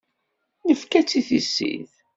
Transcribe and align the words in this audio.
Nefka-tt 0.67 1.19
i 1.19 1.21
tissit. 1.27 1.93